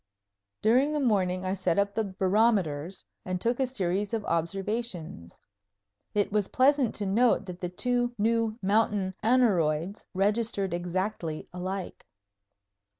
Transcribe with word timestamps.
During 0.63 0.93
the 0.93 0.99
morning 0.99 1.45
I 1.45 1.53
set 1.53 1.77
up 1.77 1.93
the 1.93 2.03
barometers 2.03 3.05
and 3.23 3.39
took 3.39 3.59
a 3.59 3.67
series 3.67 4.15
of 4.15 4.25
observations. 4.25 5.37
It 6.15 6.31
was 6.31 6.47
pleasant 6.47 6.95
to 6.95 7.05
note 7.05 7.45
that 7.45 7.61
the 7.61 7.69
two 7.69 8.15
new 8.17 8.57
mountain 8.63 9.13
aneroids 9.21 10.07
registered 10.15 10.73
exactly 10.73 11.47
alike. 11.53 12.03